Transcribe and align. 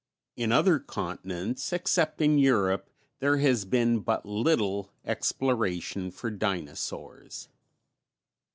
In 0.35 0.51
other 0.51 0.79
continents, 0.79 1.71
except 1.71 2.21
in 2.21 2.39
Europe, 2.39 2.89
there 3.19 3.37
has 3.37 3.65
been 3.65 3.99
but 3.99 4.25
little 4.25 4.89
exploration 5.05 6.09
for 6.09 6.31
dinosaurs. 6.31 7.49